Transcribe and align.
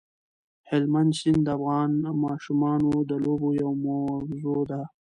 هلمند 0.69 1.11
سیند 1.19 1.41
د 1.45 1.49
افغان 1.57 1.91
ماشومانو 2.25 2.91
د 3.09 3.11
لوبو 3.23 3.49
یوه 3.61 3.73
موضوع 3.85 4.61
ده. 4.71 4.81